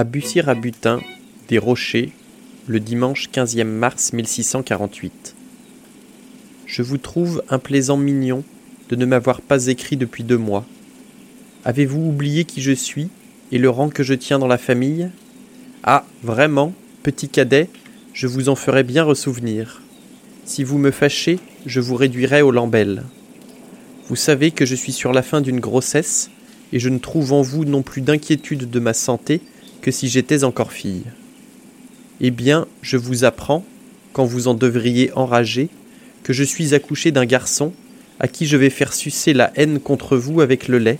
À 0.00 0.04
Bussy-Rabutin, 0.04 1.02
des 1.48 1.58
Rochers, 1.58 2.10
le 2.66 2.80
dimanche 2.80 3.28
15e 3.34 3.64
mars 3.64 4.14
1648. 4.14 5.36
Je 6.64 6.80
vous 6.80 6.96
trouve 6.96 7.42
un 7.50 7.58
plaisant 7.58 7.98
mignon 7.98 8.42
de 8.88 8.96
ne 8.96 9.04
m'avoir 9.04 9.42
pas 9.42 9.66
écrit 9.66 9.98
depuis 9.98 10.24
deux 10.24 10.38
mois. 10.38 10.64
Avez-vous 11.66 12.00
oublié 12.00 12.46
qui 12.46 12.62
je 12.62 12.72
suis 12.72 13.10
et 13.52 13.58
le 13.58 13.68
rang 13.68 13.90
que 13.90 14.02
je 14.02 14.14
tiens 14.14 14.38
dans 14.38 14.46
la 14.46 14.56
famille? 14.56 15.10
Ah, 15.82 16.06
vraiment, 16.22 16.72
petit 17.02 17.28
cadet, 17.28 17.68
je 18.14 18.26
vous 18.26 18.48
en 18.48 18.54
ferai 18.54 18.84
bien 18.84 19.04
ressouvenir. 19.04 19.82
Si 20.46 20.64
vous 20.64 20.78
me 20.78 20.92
fâchez, 20.92 21.40
je 21.66 21.80
vous 21.80 21.96
réduirai 21.96 22.40
aux 22.40 22.52
lambelles. 22.52 23.02
Vous 24.08 24.16
savez 24.16 24.50
que 24.50 24.64
je 24.64 24.76
suis 24.76 24.92
sur 24.92 25.12
la 25.12 25.20
fin 25.20 25.42
d'une 25.42 25.60
grossesse, 25.60 26.30
et 26.72 26.78
je 26.78 26.88
ne 26.88 26.98
trouve 26.98 27.34
en 27.34 27.42
vous 27.42 27.66
non 27.66 27.82
plus 27.82 28.00
d'inquiétude 28.00 28.70
de 28.70 28.80
ma 28.80 28.94
santé 28.94 29.42
que 29.80 29.90
si 29.90 30.08
j'étais 30.08 30.44
encore 30.44 30.72
fille. 30.72 31.04
Eh 32.20 32.30
bien, 32.30 32.66
je 32.82 32.96
vous 32.96 33.24
apprends, 33.24 33.64
quand 34.12 34.24
vous 34.24 34.48
en 34.48 34.54
devriez 34.54 35.12
enrager, 35.14 35.68
que 36.22 36.32
je 36.32 36.44
suis 36.44 36.74
accouché 36.74 37.12
d'un 37.12 37.24
garçon 37.24 37.72
à 38.18 38.28
qui 38.28 38.46
je 38.46 38.56
vais 38.56 38.70
faire 38.70 38.92
sucer 38.92 39.32
la 39.32 39.50
haine 39.56 39.80
contre 39.80 40.16
vous 40.16 40.42
avec 40.42 40.68
le 40.68 40.78
lait, 40.78 40.98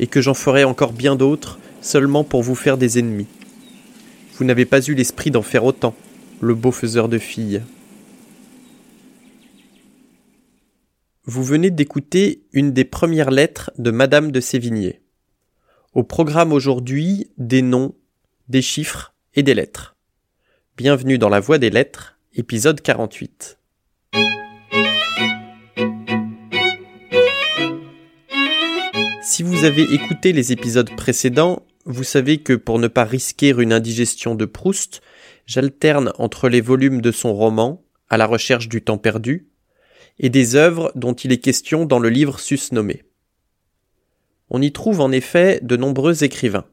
et 0.00 0.06
que 0.06 0.20
j'en 0.20 0.34
ferai 0.34 0.64
encore 0.64 0.92
bien 0.92 1.14
d'autres 1.14 1.58
seulement 1.80 2.24
pour 2.24 2.42
vous 2.42 2.54
faire 2.54 2.78
des 2.78 2.98
ennemis. 2.98 3.26
Vous 4.36 4.44
n'avez 4.44 4.64
pas 4.64 4.80
eu 4.80 4.94
l'esprit 4.94 5.30
d'en 5.30 5.42
faire 5.42 5.64
autant, 5.64 5.94
le 6.40 6.54
beau 6.54 6.72
faiseur 6.72 7.08
de 7.08 7.18
filles. 7.18 7.62
Vous 11.26 11.44
venez 11.44 11.70
d'écouter 11.70 12.42
une 12.52 12.72
des 12.72 12.84
premières 12.84 13.30
lettres 13.30 13.70
de 13.78 13.90
Madame 13.90 14.32
de 14.32 14.40
Sévigné. 14.40 15.00
Au 15.92 16.02
programme 16.02 16.52
aujourd'hui, 16.52 17.30
des 17.38 17.62
noms, 17.62 17.94
des 18.48 18.60
chiffres 18.60 19.14
et 19.34 19.42
des 19.42 19.54
lettres. 19.54 19.96
Bienvenue 20.76 21.16
dans 21.16 21.30
la 21.30 21.40
Voix 21.40 21.56
des 21.56 21.70
lettres, 21.70 22.18
épisode 22.34 22.82
48. 22.82 23.58
Si 29.22 29.42
vous 29.42 29.64
avez 29.64 29.82
écouté 29.94 30.34
les 30.34 30.52
épisodes 30.52 30.94
précédents, 30.94 31.64
vous 31.86 32.04
savez 32.04 32.42
que 32.42 32.52
pour 32.52 32.78
ne 32.78 32.88
pas 32.88 33.04
risquer 33.04 33.54
une 33.56 33.72
indigestion 33.72 34.34
de 34.34 34.44
Proust, 34.44 35.00
j'alterne 35.46 36.12
entre 36.18 36.50
les 36.50 36.60
volumes 36.60 37.00
de 37.00 37.12
son 37.12 37.32
roman, 37.32 37.82
À 38.10 38.18
la 38.18 38.26
recherche 38.26 38.68
du 38.68 38.82
temps 38.82 38.98
perdu, 38.98 39.48
et 40.18 40.28
des 40.28 40.54
œuvres 40.54 40.92
dont 40.94 41.14
il 41.14 41.32
est 41.32 41.38
question 41.38 41.86
dans 41.86 41.98
le 41.98 42.10
livre 42.10 42.38
susnommé. 42.38 43.04
On 44.50 44.60
y 44.60 44.70
trouve 44.70 45.00
en 45.00 45.10
effet 45.12 45.60
de 45.62 45.76
nombreux 45.76 46.24
écrivains. 46.24 46.66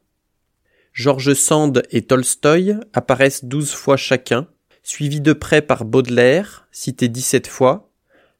George 0.93 1.33
Sand 1.33 1.83
et 1.91 2.01
Tolstoï 2.01 2.77
apparaissent 2.93 3.45
douze 3.45 3.71
fois 3.71 3.97
chacun, 3.97 4.47
suivis 4.83 5.21
de 5.21 5.33
près 5.33 5.61
par 5.61 5.85
Baudelaire, 5.85 6.67
cité 6.71 7.07
dix-sept 7.07 7.47
fois, 7.47 7.91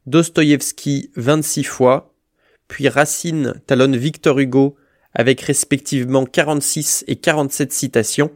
Dostoïevski 0.06 1.12
vingt-six 1.16 1.64
fois, 1.64 2.14
puis 2.68 2.90
Racine 2.90 3.54
talonne 3.68 3.96
Victor 3.96 4.40
Hugo 4.40 4.76
avec 5.14 5.42
respectivement 5.42 6.26
46 6.26 7.06
et 7.08 7.18
47 7.18 7.72
citations, 7.72 8.32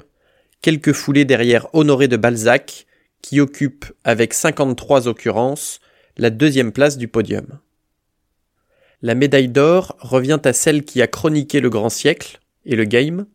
quelques 0.61 0.93
foulées 0.93 1.25
derrière 1.25 1.67
Honoré 1.73 2.07
de 2.07 2.17
Balzac, 2.17 2.85
qui 3.21 3.39
occupe, 3.39 3.85
avec 4.03 4.33
53 4.33 5.07
occurrences, 5.07 5.79
la 6.17 6.29
deuxième 6.29 6.71
place 6.71 6.97
du 6.97 7.07
podium. 7.07 7.59
La 9.01 9.15
médaille 9.15 9.49
d'or 9.49 9.97
revient 9.99 10.39
à 10.43 10.53
celle 10.53 10.83
qui 10.83 11.01
a 11.01 11.07
chroniqué 11.07 11.59
le 11.59 11.69
grand 11.69 11.89
siècle 11.89 12.39
et 12.65 12.75
le 12.75 12.85
game, 12.85 13.25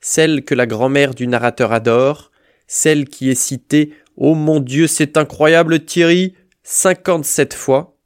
celle 0.00 0.44
que 0.44 0.54
la 0.54 0.66
grand-mère 0.66 1.14
du 1.14 1.26
narrateur 1.26 1.72
adore, 1.72 2.30
celle 2.66 3.06
qui 3.06 3.30
est 3.30 3.34
citée 3.34 3.94
Oh 4.16 4.34
mon 4.34 4.60
Dieu, 4.60 4.86
c'est 4.86 5.16
incroyable 5.16 5.84
Thierry 5.84 6.34
57 6.62 7.54
fois, 7.54 7.96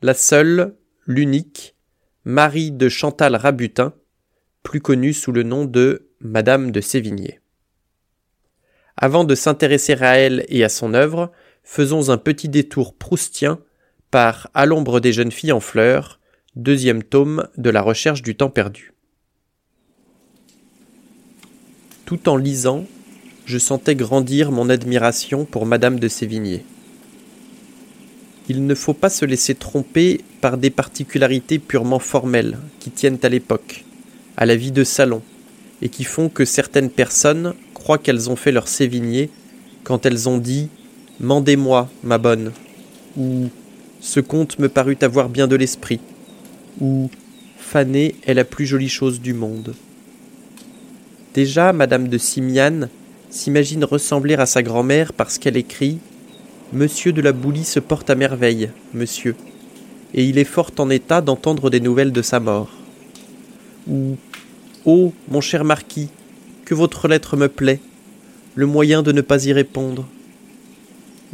la 0.00 0.14
seule, 0.14 0.76
l'unique, 1.06 1.76
Marie 2.24 2.70
de 2.70 2.88
Chantal 2.88 3.36
Rabutin, 3.36 3.92
plus 4.62 4.80
connue 4.80 5.12
sous 5.12 5.32
le 5.32 5.42
nom 5.42 5.64
de 5.64 6.08
Madame 6.20 6.70
de 6.70 6.80
Sévigné. 6.80 7.40
Avant 8.96 9.24
de 9.24 9.34
s'intéresser 9.34 9.94
à 10.02 10.16
elle 10.16 10.44
et 10.48 10.64
à 10.64 10.68
son 10.68 10.94
œuvre, 10.94 11.32
faisons 11.62 12.10
un 12.10 12.18
petit 12.18 12.48
détour 12.48 12.96
proustien 12.96 13.60
par 14.10 14.50
À 14.54 14.66
l'ombre 14.66 15.00
des 15.00 15.12
jeunes 15.12 15.32
filles 15.32 15.52
en 15.52 15.60
fleurs, 15.60 16.18
deuxième 16.56 17.02
tome 17.02 17.48
de 17.56 17.70
la 17.70 17.82
recherche 17.82 18.22
du 18.22 18.36
temps 18.36 18.50
perdu. 18.50 18.94
Tout 22.08 22.30
en 22.30 22.38
lisant, 22.38 22.86
je 23.44 23.58
sentais 23.58 23.94
grandir 23.94 24.50
mon 24.50 24.70
admiration 24.70 25.44
pour 25.44 25.66
Madame 25.66 26.00
de 26.00 26.08
Sévigné. 26.08 26.64
Il 28.48 28.64
ne 28.66 28.74
faut 28.74 28.94
pas 28.94 29.10
se 29.10 29.26
laisser 29.26 29.54
tromper 29.54 30.22
par 30.40 30.56
des 30.56 30.70
particularités 30.70 31.58
purement 31.58 31.98
formelles 31.98 32.56
qui 32.80 32.90
tiennent 32.90 33.18
à 33.22 33.28
l'époque, 33.28 33.84
à 34.38 34.46
la 34.46 34.56
vie 34.56 34.72
de 34.72 34.84
salon, 34.84 35.20
et 35.82 35.90
qui 35.90 36.04
font 36.04 36.30
que 36.30 36.46
certaines 36.46 36.88
personnes 36.88 37.52
croient 37.74 37.98
qu'elles 37.98 38.30
ont 38.30 38.36
fait 38.36 38.52
leur 38.52 38.68
Sévigné 38.68 39.28
quand 39.84 40.06
elles 40.06 40.30
ont 40.30 40.38
dit 40.38 40.70
Mandez-moi, 41.20 41.90
ma 42.02 42.16
bonne, 42.16 42.52
ou 43.18 43.50
Ce 44.00 44.20
conte 44.20 44.58
me 44.58 44.70
parut 44.70 44.96
avoir 45.02 45.28
bien 45.28 45.46
de 45.46 45.56
l'esprit, 45.56 46.00
ou 46.80 47.10
Fanée 47.58 48.14
est 48.24 48.32
la 48.32 48.44
plus 48.44 48.64
jolie 48.64 48.88
chose 48.88 49.20
du 49.20 49.34
monde. 49.34 49.74
Déjà, 51.38 51.72
Madame 51.72 52.08
de 52.08 52.18
Simiane 52.18 52.88
s'imagine 53.30 53.84
ressembler 53.84 54.34
à 54.34 54.44
sa 54.44 54.60
grand-mère 54.60 55.12
parce 55.12 55.38
qu'elle 55.38 55.56
écrit 55.56 55.98
Monsieur 56.72 57.12
de 57.12 57.20
la 57.20 57.30
Boulie 57.30 57.62
se 57.62 57.78
porte 57.78 58.10
à 58.10 58.16
merveille, 58.16 58.70
monsieur, 58.92 59.36
et 60.14 60.24
il 60.24 60.36
est 60.36 60.42
fort 60.42 60.72
en 60.78 60.90
état 60.90 61.20
d'entendre 61.20 61.70
des 61.70 61.78
nouvelles 61.78 62.10
de 62.10 62.22
sa 62.22 62.40
mort. 62.40 62.70
Ou 63.86 64.16
Oh, 64.84 65.12
mon 65.28 65.40
cher 65.40 65.62
marquis, 65.62 66.08
que 66.64 66.74
votre 66.74 67.06
lettre 67.06 67.36
me 67.36 67.46
plaît, 67.46 67.78
le 68.56 68.66
moyen 68.66 69.04
de 69.04 69.12
ne 69.12 69.20
pas 69.20 69.46
y 69.46 69.52
répondre. 69.52 70.08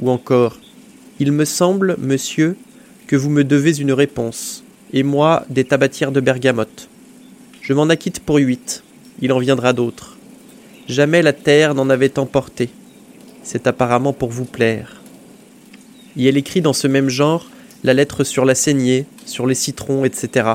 Ou 0.01 0.11
encore, 0.11 0.59
il 1.19 1.33
me 1.33 1.47
semble, 1.47 1.97
monsieur, 1.99 2.59
que 3.07 3.17
vous 3.17 3.31
me 3.31 3.43
devez 3.43 3.81
une 3.81 3.95
réponse, 3.95 4.65
et 4.93 5.03
moi 5.03 5.47
des 5.49 5.65
tabatières 5.65 6.13
de 6.13 6.21
bergamote. 6.21 6.91
Je 7.63 7.73
m'en 7.73 7.89
acquitte 7.89 8.21
pour 8.21 8.37
huit, 8.37 8.84
il 9.21 9.33
en 9.33 9.39
viendra 9.39 9.73
d'autres. 9.73 10.17
Jamais 10.89 11.23
la 11.23 11.33
terre 11.33 11.75
n'en 11.75 11.91
avait 11.91 12.19
emporté. 12.19 12.69
C'est 13.43 13.67
apparemment 13.67 14.13
pour 14.13 14.31
vous 14.31 14.45
plaire. 14.45 15.01
Et 16.17 16.27
elle 16.27 16.37
écrit 16.37 16.61
dans 16.61 16.73
ce 16.73 16.87
même 16.87 17.09
genre 17.09 17.49
la 17.83 17.95
lettre 17.95 18.25
sur 18.25 18.45
la 18.45 18.55
saignée, 18.55 19.07
sur 19.27 19.47
les 19.47 19.55
citrons, 19.55 20.05
etc 20.05 20.55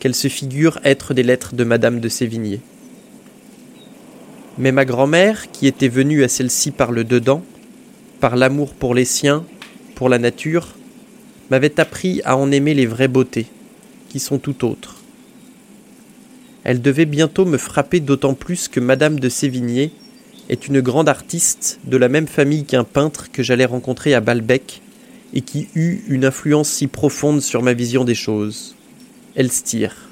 qu'elle 0.00 0.14
se 0.14 0.28
figure 0.28 0.80
être 0.82 1.14
des 1.14 1.22
lettres 1.22 1.54
de 1.54 1.62
Madame 1.62 2.00
de 2.00 2.08
Sévigné. 2.08 2.60
Mais 4.58 4.72
ma 4.72 4.84
grand-mère, 4.84 5.50
qui 5.52 5.66
était 5.66 5.88
venue 5.88 6.24
à 6.24 6.28
celle-ci 6.28 6.72
par 6.72 6.90
le 6.90 7.04
dedans, 7.04 7.44
par 8.18 8.34
l'amour 8.34 8.74
pour 8.74 8.94
les 8.94 9.04
siens, 9.04 9.44
pour 9.94 10.08
la 10.08 10.18
nature, 10.18 10.74
m'avait 11.50 11.78
appris 11.78 12.20
à 12.24 12.36
en 12.36 12.50
aimer 12.50 12.74
les 12.74 12.86
vraies 12.86 13.08
beautés, 13.08 13.46
qui 14.08 14.18
sont 14.18 14.38
tout 14.38 14.64
autres. 14.64 14.99
Elle 16.64 16.82
devait 16.82 17.06
bientôt 17.06 17.44
me 17.44 17.58
frapper 17.58 18.00
d'autant 18.00 18.34
plus 18.34 18.68
que 18.68 18.80
Madame 18.80 19.18
de 19.18 19.28
Sévigné 19.28 19.92
est 20.48 20.66
une 20.66 20.80
grande 20.80 21.08
artiste 21.08 21.80
de 21.84 21.96
la 21.96 22.08
même 22.08 22.26
famille 22.26 22.64
qu'un 22.64 22.84
peintre 22.84 23.30
que 23.30 23.42
j'allais 23.42 23.64
rencontrer 23.64 24.14
à 24.14 24.20
Balbec 24.20 24.82
et 25.32 25.40
qui 25.40 25.68
eut 25.74 26.02
une 26.08 26.24
influence 26.24 26.68
si 26.68 26.86
profonde 26.86 27.40
sur 27.40 27.62
ma 27.62 27.72
vision 27.72 28.04
des 28.04 28.14
choses. 28.14 28.74
Elstir. 29.36 30.08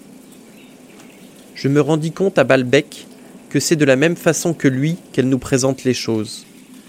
Je 1.55 1.69
me 1.69 1.81
rendis 1.81 2.12
compte 2.12 2.38
à 2.38 2.44
Balbec 2.44 3.06
que 3.50 3.61
c'est 3.61 3.76
de 3.76 3.84
la 3.84 3.96
même 3.96 4.17
façon 4.17 4.55
que 4.55 4.69
lui 4.69 4.96
qu'elle 5.12 5.28
nous 5.28 5.38
présente 5.38 5.84
les 5.84 5.94
choses, 5.94 6.46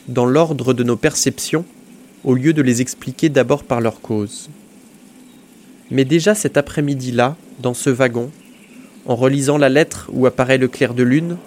dans 0.07 0.25
l'ordre 0.25 0.73
de 0.73 0.83
nos 0.83 0.97
perceptions, 0.97 1.65
au 2.23 2.35
lieu 2.35 2.53
de 2.53 2.61
les 2.61 2.81
expliquer 2.81 3.29
d'abord 3.29 3.63
par 3.63 3.81
leur 3.81 4.01
cause. 4.01 4.49
Mais 5.89 6.05
déjà 6.05 6.35
cet 6.35 6.55
après-midi-là, 6.57 7.35
dans 7.61 7.73
ce 7.73 7.89
wagon, 7.89 8.29
en 9.09 9.15
relisant 9.15 9.57
la 9.57 9.69
lettre 9.69 10.07
où 10.13 10.27
apparaît 10.27 10.59
le 10.59 10.67
clair 10.67 10.93
de 10.93 11.01
lune, 11.01 11.37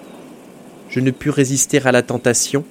je 0.88 0.98
ne 0.98 1.12
pus 1.12 1.30
résister 1.30 1.80
à 1.84 1.92
la 1.92 2.02
tentation, 2.02 2.64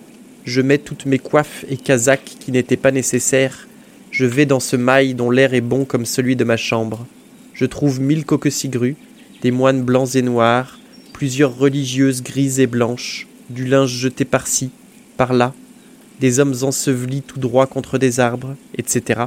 je 0.44 0.60
mets 0.60 0.80
toutes 0.80 1.06
mes 1.06 1.18
coiffes 1.18 1.64
et 1.70 1.78
casaques 1.78 2.36
qui 2.42 2.52
n'étaient 2.52 2.76
pas 2.76 2.92
nécessaires, 2.92 3.70
je 4.12 4.26
vais 4.26 4.46
dans 4.46 4.60
ce 4.60 4.76
mail 4.76 5.16
dont 5.16 5.32
l'air 5.32 5.54
est 5.54 5.62
bon 5.62 5.86
comme 5.86 6.06
celui 6.06 6.36
de 6.36 6.44
ma 6.44 6.58
chambre, 6.58 7.08
je 7.54 7.64
trouve 7.64 8.02
mille 8.02 8.26
coquecigrues, 8.26 8.98
des 9.42 9.52
moines 9.52 9.82
blancs 9.82 10.14
et 10.16 10.22
noirs, 10.22 10.78
plusieurs 11.14 11.58
religieuses 11.58 12.22
grises 12.22 12.60
et 12.60 12.68
blanches, 12.68 13.28
du 13.50 13.66
linge 13.66 13.94
jeté 13.94 14.26
par-ci, 14.26 14.72
par-là, 15.16 15.54
des 16.20 16.40
hommes 16.40 16.56
ensevelis 16.64 17.22
tout 17.22 17.40
droit 17.40 17.66
contre 17.66 17.98
des 17.98 18.20
arbres, 18.20 18.58
etc. 18.78 19.22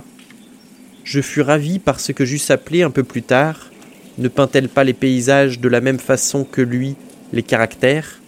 Je 1.04 1.22
fus 1.22 1.40
ravi 1.40 1.78
par 1.78 2.00
ce 2.00 2.12
que 2.12 2.26
j'eusse 2.26 2.50
appelé 2.50 2.82
un 2.82 2.90
peu 2.90 3.02
plus 3.02 3.22
tard, 3.22 3.70
ne 4.18 4.28
peint-elle 4.28 4.68
pas 4.68 4.84
les 4.84 4.92
paysages 4.92 5.58
de 5.58 5.68
la 5.68 5.80
même 5.80 5.98
façon 5.98 6.44
que 6.44 6.60
lui, 6.60 6.96
les 7.32 7.42
caractères? 7.42 8.20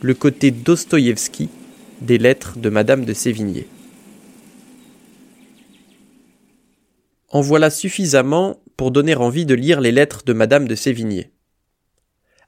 Le 0.00 0.14
côté 0.14 0.50
Dostoïevski 0.50 1.48
des 2.00 2.18
lettres 2.18 2.58
de 2.58 2.68
Madame 2.68 3.04
de 3.04 3.12
Sévigné. 3.12 3.68
En 7.28 7.40
voilà 7.40 7.70
suffisamment 7.70 8.60
pour 8.76 8.90
donner 8.90 9.14
envie 9.14 9.46
de 9.46 9.54
lire 9.54 9.80
les 9.80 9.92
lettres 9.92 10.22
de 10.24 10.32
Madame 10.32 10.68
de 10.68 10.74
Sévigné. 10.74 11.30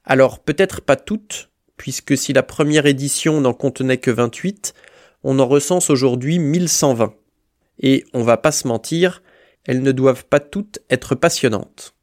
Alors 0.03 0.39
peut-être 0.39 0.81
pas 0.81 0.97
toutes, 0.97 1.49
puisque 1.77 2.15
si 2.17 2.33
la 2.33 2.43
première 2.43 2.85
édition 2.85 3.41
n'en 3.41 3.53
contenait 3.53 3.97
que 3.97 4.11
28, 4.11 4.73
on 5.23 5.39
en 5.39 5.47
recense 5.47 5.89
aujourd'hui 5.89 6.37
1120. 6.37 7.15
Et 7.79 8.05
on 8.13 8.23
va 8.23 8.37
pas 8.37 8.51
se 8.51 8.67
mentir, 8.67 9.23
elles 9.63 9.81
ne 9.81 9.91
doivent 9.91 10.25
pas 10.25 10.39
toutes 10.39 10.79
être 10.89 11.15
passionnantes. 11.15 11.94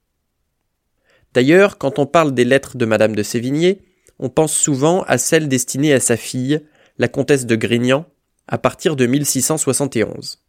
D'ailleurs, 1.34 1.78
quand 1.78 1.98
on 1.98 2.06
parle 2.06 2.34
des 2.34 2.44
lettres 2.44 2.76
de 2.76 2.84
Madame 2.84 3.14
de 3.14 3.22
Sévigné, 3.22 3.82
on 4.18 4.28
pense 4.28 4.52
souvent 4.52 5.02
à 5.02 5.18
celles 5.18 5.48
destinées 5.48 5.94
à 5.94 6.00
sa 6.00 6.16
fille, 6.16 6.60
la 6.98 7.08
comtesse 7.08 7.46
de 7.46 7.56
Grignan, 7.56 8.06
à 8.48 8.58
partir 8.58 8.96
de 8.96 9.06
1671. 9.06 10.42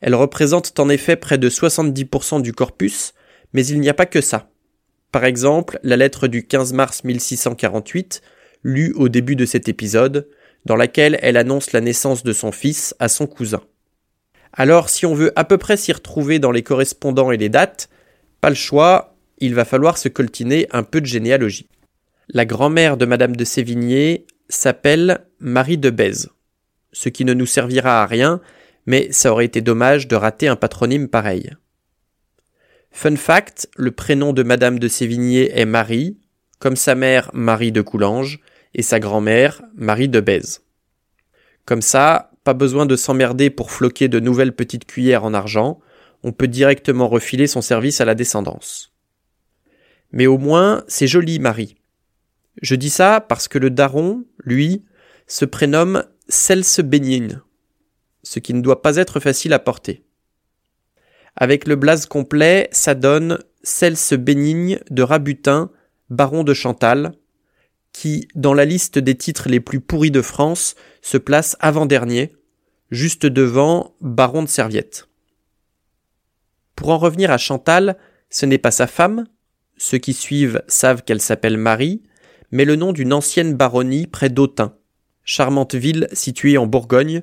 Elles 0.00 0.14
représentent 0.14 0.78
en 0.80 0.88
effet 0.88 1.16
près 1.16 1.38
de 1.38 1.50
70% 1.50 2.40
du 2.40 2.52
corpus, 2.52 3.12
mais 3.52 3.66
il 3.66 3.80
n'y 3.80 3.88
a 3.88 3.94
pas 3.94 4.06
que 4.06 4.20
ça. 4.20 4.50
Par 5.12 5.24
exemple, 5.24 5.78
la 5.82 5.96
lettre 5.96 6.28
du 6.28 6.46
15 6.46 6.72
mars 6.72 7.04
1648, 7.04 8.22
lue 8.62 8.92
au 8.96 9.08
début 9.08 9.36
de 9.36 9.44
cet 9.44 9.68
épisode, 9.68 10.28
dans 10.64 10.76
laquelle 10.76 11.18
elle 11.22 11.36
annonce 11.36 11.72
la 11.72 11.80
naissance 11.80 12.22
de 12.22 12.32
son 12.32 12.52
fils 12.52 12.94
à 12.98 13.08
son 13.08 13.26
cousin. 13.26 13.62
Alors, 14.52 14.88
si 14.88 15.06
on 15.06 15.14
veut 15.14 15.32
à 15.36 15.44
peu 15.44 15.58
près 15.58 15.76
s'y 15.76 15.92
retrouver 15.92 16.38
dans 16.38 16.50
les 16.50 16.62
correspondants 16.62 17.30
et 17.30 17.36
les 17.36 17.48
dates, 17.48 17.88
pas 18.40 18.50
le 18.50 18.56
choix, 18.56 19.09
il 19.40 19.54
va 19.54 19.64
falloir 19.64 19.98
se 19.98 20.08
coltiner 20.08 20.66
un 20.70 20.82
peu 20.82 21.00
de 21.00 21.06
généalogie. 21.06 21.68
La 22.28 22.44
grand-mère 22.44 22.96
de 22.96 23.06
Madame 23.06 23.34
de 23.34 23.44
Sévigné 23.44 24.26
s'appelle 24.48 25.26
Marie 25.40 25.78
de 25.78 25.90
Bèze, 25.90 26.30
ce 26.92 27.08
qui 27.08 27.24
ne 27.24 27.34
nous 27.34 27.46
servira 27.46 28.02
à 28.02 28.06
rien, 28.06 28.40
mais 28.86 29.10
ça 29.10 29.32
aurait 29.32 29.46
été 29.46 29.60
dommage 29.60 30.08
de 30.08 30.16
rater 30.16 30.48
un 30.48 30.56
patronyme 30.56 31.08
pareil. 31.08 31.50
Fun 32.92 33.16
fact, 33.16 33.68
le 33.76 33.90
prénom 33.90 34.32
de 34.32 34.42
Madame 34.42 34.78
de 34.78 34.88
Sévigné 34.88 35.58
est 35.58 35.64
Marie, 35.64 36.18
comme 36.58 36.76
sa 36.76 36.94
mère 36.94 37.30
Marie 37.32 37.72
de 37.72 37.82
Coulanges, 37.82 38.40
et 38.74 38.82
sa 38.82 39.00
grand-mère 39.00 39.62
Marie 39.74 40.08
de 40.08 40.20
Bèze. 40.20 40.62
Comme 41.64 41.82
ça, 41.82 42.30
pas 42.44 42.54
besoin 42.54 42.86
de 42.86 42.96
s'emmerder 42.96 43.50
pour 43.50 43.70
floquer 43.70 44.08
de 44.08 44.20
nouvelles 44.20 44.54
petites 44.54 44.86
cuillères 44.86 45.24
en 45.24 45.34
argent, 45.34 45.80
on 46.22 46.32
peut 46.32 46.48
directement 46.48 47.08
refiler 47.08 47.46
son 47.46 47.62
service 47.62 48.00
à 48.00 48.04
la 48.04 48.14
descendance. 48.14 48.89
Mais 50.12 50.26
au 50.26 50.38
moins, 50.38 50.84
c'est 50.88 51.06
joli, 51.06 51.38
Marie. 51.38 51.76
Je 52.62 52.74
dis 52.74 52.90
ça 52.90 53.20
parce 53.20 53.48
que 53.48 53.58
le 53.58 53.70
daron, 53.70 54.24
lui, 54.44 54.84
se 55.26 55.44
prénomme 55.44 56.04
Celse 56.28 56.80
Bénigne, 56.80 57.40
ce 58.22 58.38
qui 58.38 58.54
ne 58.54 58.60
doit 58.60 58.82
pas 58.82 58.96
être 58.96 59.20
facile 59.20 59.52
à 59.52 59.58
porter. 59.58 60.04
Avec 61.36 61.66
le 61.66 61.76
blaze 61.76 62.06
complet, 62.06 62.68
ça 62.72 62.94
donne 62.94 63.38
Celse 63.62 64.14
Bénigne 64.14 64.80
de 64.90 65.02
Rabutin, 65.02 65.70
baron 66.10 66.42
de 66.42 66.54
Chantal, 66.54 67.12
qui, 67.92 68.28
dans 68.34 68.54
la 68.54 68.64
liste 68.64 68.98
des 68.98 69.16
titres 69.16 69.48
les 69.48 69.60
plus 69.60 69.80
pourris 69.80 70.10
de 70.10 70.22
France, 70.22 70.74
se 71.02 71.16
place 71.16 71.56
avant-dernier, 71.60 72.34
juste 72.90 73.26
devant 73.26 73.94
baron 74.00 74.42
de 74.42 74.48
Serviette. 74.48 75.08
Pour 76.76 76.90
en 76.90 76.98
revenir 76.98 77.30
à 77.30 77.38
Chantal, 77.38 77.96
ce 78.28 78.46
n'est 78.46 78.58
pas 78.58 78.70
sa 78.70 78.86
femme, 78.86 79.26
ceux 79.80 79.96
qui 79.96 80.12
suivent 80.12 80.62
savent 80.68 81.02
qu'elle 81.04 81.22
s'appelle 81.22 81.56
Marie, 81.56 82.02
mais 82.50 82.66
le 82.66 82.76
nom 82.76 82.92
d'une 82.92 83.14
ancienne 83.14 83.54
baronnie 83.54 84.06
près 84.06 84.28
d'Autun, 84.28 84.76
charmante 85.24 85.74
ville 85.74 86.06
située 86.12 86.58
en 86.58 86.66
Bourgogne, 86.66 87.22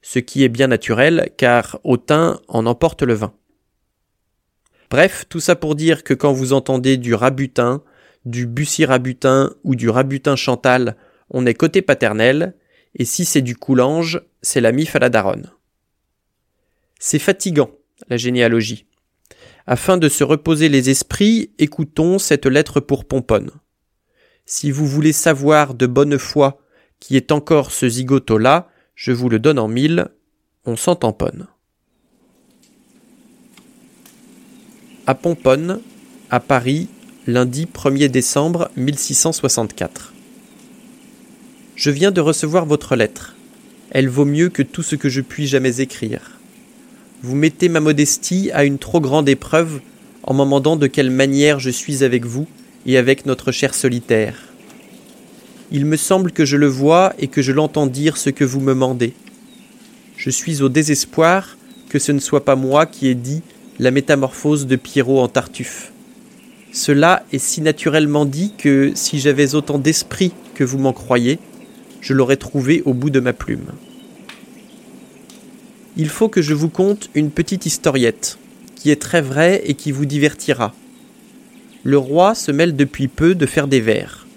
ce 0.00 0.18
qui 0.18 0.42
est 0.42 0.48
bien 0.48 0.68
naturel 0.68 1.30
car 1.36 1.78
Autun 1.84 2.40
en 2.48 2.64
emporte 2.64 3.02
le 3.02 3.12
vin. 3.12 3.34
Bref, 4.90 5.26
tout 5.28 5.38
ça 5.38 5.54
pour 5.54 5.74
dire 5.74 6.02
que 6.02 6.14
quand 6.14 6.32
vous 6.32 6.54
entendez 6.54 6.96
du 6.96 7.12
rabutin, 7.12 7.82
du 8.24 8.46
bussy 8.46 8.86
rabutin 8.86 9.54
ou 9.62 9.74
du 9.74 9.90
rabutin 9.90 10.34
chantal, 10.34 10.96
on 11.28 11.44
est 11.44 11.52
côté 11.52 11.82
paternel, 11.82 12.54
et 12.94 13.04
si 13.04 13.26
c'est 13.26 13.42
du 13.42 13.54
coulange, 13.54 14.22
c'est 14.40 14.62
la 14.62 14.72
mif 14.72 14.96
à 14.96 14.98
la 14.98 15.10
daronne. 15.10 15.52
C'est 16.98 17.18
fatigant, 17.18 17.70
la 18.08 18.16
généalogie. 18.16 18.87
Afin 19.70 19.98
de 19.98 20.08
se 20.08 20.24
reposer 20.24 20.70
les 20.70 20.88
esprits, 20.88 21.50
écoutons 21.58 22.18
cette 22.18 22.46
lettre 22.46 22.80
pour 22.80 23.04
Pomponne. 23.04 23.50
Si 24.46 24.70
vous 24.70 24.86
voulez 24.86 25.12
savoir 25.12 25.74
de 25.74 25.86
bonne 25.86 26.16
foi 26.16 26.62
qui 27.00 27.18
est 27.18 27.32
encore 27.32 27.70
ce 27.70 27.86
zigoto-là, 27.86 28.70
je 28.94 29.12
vous 29.12 29.28
le 29.28 29.38
donne 29.38 29.58
en 29.58 29.68
mille, 29.68 30.08
on 30.64 30.74
s'en 30.74 30.96
tamponne. 30.96 31.48
À 35.06 35.14
Pomponne, 35.14 35.82
à 36.30 36.40
Paris, 36.40 36.88
lundi 37.26 37.66
1er 37.66 38.08
décembre 38.08 38.70
1664. 38.76 40.14
Je 41.76 41.90
viens 41.90 42.10
de 42.10 42.22
recevoir 42.22 42.64
votre 42.64 42.96
lettre. 42.96 43.36
Elle 43.90 44.08
vaut 44.08 44.24
mieux 44.24 44.48
que 44.48 44.62
tout 44.62 44.82
ce 44.82 44.96
que 44.96 45.10
je 45.10 45.20
puis 45.20 45.46
jamais 45.46 45.80
écrire. 45.82 46.38
Vous 47.20 47.34
mettez 47.34 47.68
ma 47.68 47.80
modestie 47.80 48.50
à 48.52 48.64
une 48.64 48.78
trop 48.78 49.00
grande 49.00 49.28
épreuve 49.28 49.80
en 50.22 50.34
m'amendant 50.34 50.76
de 50.76 50.86
quelle 50.86 51.10
manière 51.10 51.58
je 51.58 51.70
suis 51.70 52.04
avec 52.04 52.24
vous 52.24 52.46
et 52.86 52.96
avec 52.96 53.26
notre 53.26 53.50
cher 53.50 53.74
solitaire. 53.74 54.36
Il 55.72 55.84
me 55.84 55.96
semble 55.96 56.30
que 56.30 56.44
je 56.44 56.56
le 56.56 56.68
vois 56.68 57.12
et 57.18 57.26
que 57.26 57.42
je 57.42 57.50
l'entends 57.50 57.88
dire 57.88 58.16
ce 58.16 58.30
que 58.30 58.44
vous 58.44 58.60
me 58.60 58.72
mandez. 58.72 59.14
Je 60.16 60.30
suis 60.30 60.62
au 60.62 60.68
désespoir 60.68 61.56
que 61.88 61.98
ce 61.98 62.12
ne 62.12 62.20
soit 62.20 62.44
pas 62.44 62.56
moi 62.56 62.86
qui 62.86 63.08
ai 63.08 63.16
dit 63.16 63.42
la 63.80 63.90
métamorphose 63.90 64.66
de 64.68 64.76
Pierrot 64.76 65.20
en 65.20 65.28
Tartuffe. 65.28 65.92
Cela 66.72 67.24
est 67.32 67.38
si 67.38 67.62
naturellement 67.62 68.26
dit 68.26 68.52
que 68.56 68.92
si 68.94 69.18
j'avais 69.18 69.56
autant 69.56 69.78
d'esprit 69.78 70.32
que 70.54 70.64
vous 70.64 70.78
m'en 70.78 70.92
croyez, 70.92 71.40
je 72.00 72.14
l'aurais 72.14 72.36
trouvé 72.36 72.82
au 72.84 72.94
bout 72.94 73.10
de 73.10 73.20
ma 73.20 73.32
plume. 73.32 73.72
Il 76.00 76.08
faut 76.08 76.28
que 76.28 76.42
je 76.42 76.54
vous 76.54 76.68
conte 76.68 77.10
une 77.16 77.32
petite 77.32 77.66
historiette, 77.66 78.38
qui 78.76 78.92
est 78.92 79.02
très 79.02 79.20
vraie 79.20 79.62
et 79.64 79.74
qui 79.74 79.90
vous 79.90 80.06
divertira. 80.06 80.72
Le 81.82 81.98
roi 81.98 82.36
se 82.36 82.52
mêle 82.52 82.76
depuis 82.76 83.08
peu 83.08 83.34
de 83.34 83.46
faire 83.46 83.66
des 83.66 83.80
vers. 83.80 84.28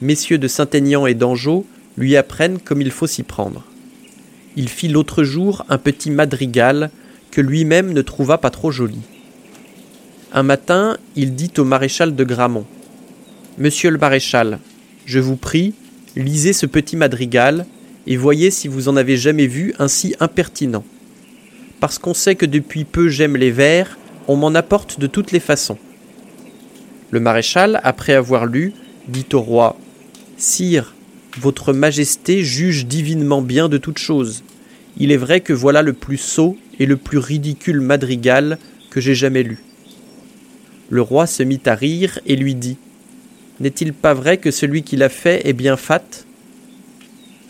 Messieurs 0.00 0.38
de 0.38 0.48
Saint-Aignan 0.48 1.06
et 1.06 1.12
d'Anjou 1.12 1.66
lui 1.98 2.16
apprennent 2.16 2.58
comme 2.58 2.80
il 2.80 2.90
faut 2.90 3.06
s'y 3.06 3.22
prendre. 3.22 3.64
Il 4.56 4.70
fit 4.70 4.88
l'autre 4.88 5.24
jour 5.24 5.66
un 5.68 5.76
petit 5.76 6.10
madrigal 6.10 6.90
que 7.30 7.42
lui-même 7.42 7.92
ne 7.92 8.00
trouva 8.00 8.38
pas 8.38 8.50
trop 8.50 8.70
joli. 8.70 9.00
Un 10.32 10.42
matin, 10.42 10.96
il 11.16 11.34
dit 11.34 11.52
au 11.58 11.64
maréchal 11.64 12.16
de 12.16 12.24
Gramont 12.24 12.66
Monsieur 13.58 13.90
le 13.90 13.98
maréchal, 13.98 14.58
je 15.04 15.18
vous 15.18 15.36
prie, 15.36 15.74
lisez 16.16 16.54
ce 16.54 16.64
petit 16.64 16.96
madrigal 16.96 17.66
et 18.08 18.16
voyez 18.16 18.50
si 18.50 18.68
vous 18.68 18.88
en 18.88 18.96
avez 18.96 19.18
jamais 19.18 19.46
vu 19.46 19.74
un 19.78 19.86
si 19.86 20.16
impertinent. 20.18 20.82
Parce 21.78 21.98
qu'on 21.98 22.14
sait 22.14 22.36
que 22.36 22.46
depuis 22.46 22.84
peu 22.84 23.08
j'aime 23.08 23.36
les 23.36 23.50
vers, 23.50 23.98
on 24.26 24.34
m'en 24.34 24.54
apporte 24.54 24.98
de 24.98 25.06
toutes 25.06 25.30
les 25.30 25.40
façons. 25.40 25.76
Le 27.10 27.20
maréchal, 27.20 27.80
après 27.84 28.14
avoir 28.14 28.46
lu, 28.46 28.72
dit 29.08 29.26
au 29.34 29.40
roi 29.40 29.76
Sire, 30.38 30.94
votre 31.38 31.74
majesté 31.74 32.42
juge 32.42 32.86
divinement 32.86 33.42
bien 33.42 33.68
de 33.68 33.76
toutes 33.76 33.98
choses. 33.98 34.42
Il 34.96 35.12
est 35.12 35.18
vrai 35.18 35.40
que 35.40 35.52
voilà 35.52 35.82
le 35.82 35.92
plus 35.92 36.16
sot 36.16 36.56
et 36.80 36.86
le 36.86 36.96
plus 36.96 37.18
ridicule 37.18 37.82
madrigal 37.82 38.58
que 38.90 39.02
j'ai 39.02 39.14
jamais 39.14 39.42
lu. 39.42 39.58
Le 40.88 41.02
roi 41.02 41.26
se 41.26 41.42
mit 41.42 41.60
à 41.66 41.74
rire 41.74 42.18
et 42.24 42.36
lui 42.36 42.54
dit 42.54 42.78
N'est-il 43.60 43.92
pas 43.92 44.14
vrai 44.14 44.38
que 44.38 44.50
celui 44.50 44.82
qui 44.82 44.96
l'a 44.96 45.10
fait 45.10 45.46
est 45.46 45.52
bien 45.52 45.76
fat? 45.76 46.04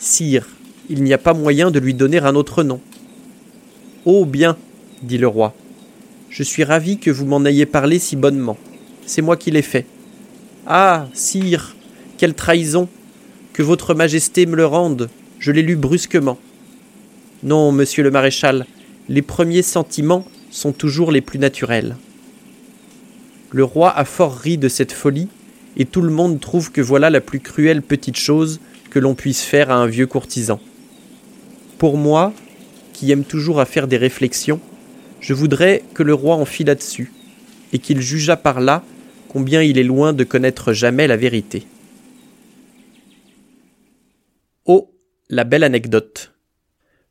Sire, 0.00 0.46
il 0.88 1.02
n'y 1.02 1.12
a 1.12 1.18
pas 1.18 1.34
moyen 1.34 1.72
de 1.72 1.80
lui 1.80 1.92
donner 1.92 2.18
un 2.18 2.36
autre 2.36 2.62
nom. 2.62 2.80
Oh 4.04 4.24
bien, 4.24 4.56
dit 5.02 5.18
le 5.18 5.26
roi, 5.26 5.54
je 6.30 6.44
suis 6.44 6.62
ravi 6.62 6.98
que 6.98 7.10
vous 7.10 7.26
m'en 7.26 7.44
ayez 7.44 7.66
parlé 7.66 7.98
si 7.98 8.14
bonnement. 8.14 8.56
C'est 9.06 9.22
moi 9.22 9.36
qui 9.36 9.50
l'ai 9.50 9.62
fait. 9.62 9.86
Ah, 10.68 11.08
sire, 11.14 11.74
quelle 12.16 12.34
trahison 12.34 12.88
Que 13.52 13.64
votre 13.64 13.92
majesté 13.92 14.46
me 14.46 14.54
le 14.54 14.66
rende, 14.66 15.10
je 15.40 15.50
l'ai 15.50 15.62
lu 15.62 15.74
brusquement. 15.74 16.38
Non, 17.42 17.72
monsieur 17.72 18.04
le 18.04 18.12
maréchal, 18.12 18.66
les 19.08 19.22
premiers 19.22 19.62
sentiments 19.62 20.28
sont 20.52 20.72
toujours 20.72 21.10
les 21.10 21.22
plus 21.22 21.40
naturels. 21.40 21.96
Le 23.50 23.64
roi 23.64 23.90
a 23.96 24.04
fort 24.04 24.36
ri 24.36 24.58
de 24.58 24.68
cette 24.68 24.92
folie, 24.92 25.28
et 25.76 25.86
tout 25.86 26.02
le 26.02 26.12
monde 26.12 26.38
trouve 26.38 26.70
que 26.70 26.80
voilà 26.80 27.10
la 27.10 27.20
plus 27.20 27.40
cruelle 27.40 27.82
petite 27.82 28.16
chose 28.16 28.60
que 28.90 28.98
l'on 28.98 29.14
puisse 29.14 29.42
faire 29.42 29.70
à 29.70 29.76
un 29.76 29.86
vieux 29.86 30.06
courtisan. 30.06 30.60
Pour 31.78 31.96
moi, 31.96 32.32
qui 32.92 33.10
aime 33.12 33.24
toujours 33.24 33.60
à 33.60 33.64
faire 33.64 33.88
des 33.88 33.96
réflexions, 33.96 34.60
je 35.20 35.34
voudrais 35.34 35.82
que 35.94 36.02
le 36.02 36.14
roi 36.14 36.36
en 36.36 36.44
fît 36.44 36.64
là-dessus, 36.64 37.12
et 37.72 37.78
qu'il 37.78 38.00
jugeât 38.00 38.36
par 38.36 38.60
là 38.60 38.82
combien 39.28 39.62
il 39.62 39.78
est 39.78 39.84
loin 39.84 40.12
de 40.12 40.24
connaître 40.24 40.72
jamais 40.72 41.06
la 41.06 41.16
vérité. 41.16 41.66
la 45.30 45.44
belle 45.44 45.64
anecdote. 45.64 46.32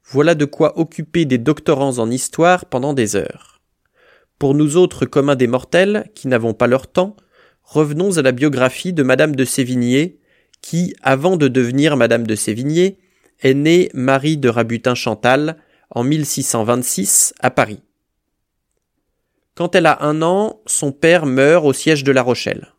Voilà 0.03 0.34
de 0.34 0.46
quoi 0.46 0.79
occuper 0.79 1.25
des 1.25 1.38
doctorants 1.38 2.00
en 2.00 2.10
histoire 2.10 2.65
pendant 2.65 2.93
des 2.93 3.15
heures. 3.15 3.62
Pour 4.39 4.55
nous 4.55 4.77
autres 4.77 5.05
communs 5.05 5.36
des 5.36 5.48
mortels, 5.48 6.10
qui 6.15 6.27
n'avons 6.27 6.53
pas 6.53 6.67
leur 6.67 6.88
temps, 6.88 7.15
revenons 7.63 8.17
à 8.17 8.22
la 8.22 8.31
biographie 8.31 8.93
de 8.93 9.03
Madame 9.03 9.36
de 9.36 9.46
Sévigné, 9.46 10.19
qui, 10.67 10.93
avant 11.01 11.38
de 11.38 11.47
devenir 11.47 11.95
Madame 11.95 12.27
de 12.27 12.36
Sévigné, 12.36 12.97
est 13.39 13.53
née 13.53 13.89
Marie 13.93 14.36
de 14.36 14.50
Rabutin-Chantal 14.50 15.55
en 15.91 16.03
1626 16.03 17.33
à 17.39 17.51
Paris. 17.51 17.79
Quand 19.55 19.75
elle 19.75 19.86
a 19.86 20.03
un 20.03 20.21
an, 20.21 20.59
son 20.65 20.91
père 20.91 21.25
meurt 21.25 21.63
au 21.63 21.71
siège 21.71 22.03
de 22.03 22.12
La 22.12 22.21
Rochelle. 22.21 22.74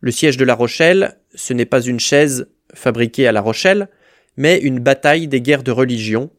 Le 0.00 0.10
siège 0.10 0.38
de 0.38 0.46
La 0.46 0.54
Rochelle, 0.54 1.18
ce 1.34 1.52
n'est 1.52 1.66
pas 1.66 1.82
une 1.82 2.00
chaise 2.00 2.48
fabriquée 2.72 3.26
à 3.26 3.32
La 3.32 3.42
Rochelle, 3.42 3.90
mais 4.38 4.56
une 4.56 4.78
bataille 4.78 5.28
des 5.28 5.42
guerres 5.42 5.64
de 5.64 5.72
religion, 5.72 6.30